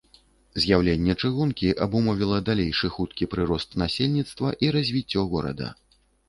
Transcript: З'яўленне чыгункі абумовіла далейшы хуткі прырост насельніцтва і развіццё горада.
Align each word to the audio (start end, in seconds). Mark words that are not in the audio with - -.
З'яўленне 0.61 1.13
чыгункі 1.21 1.69
абумовіла 1.85 2.39
далейшы 2.47 2.91
хуткі 2.95 3.29
прырост 3.35 3.77
насельніцтва 3.83 4.55
і 4.65 4.73
развіццё 4.79 5.29
горада. 5.37 5.71